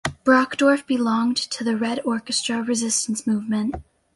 Brockdorff 0.25 0.87
belonged 0.87 1.37
to 1.37 1.63
the 1.63 1.77
Red 1.77 1.99
Orchestra 2.03 2.63
resistance 2.63 3.27
movement. 3.27 3.75